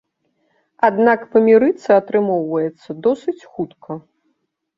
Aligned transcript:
Аднак 0.87 1.19
памірыцца 1.35 1.89
атрымоўваецца 2.01 2.89
досыць 3.09 3.37
хутка. 3.53 3.91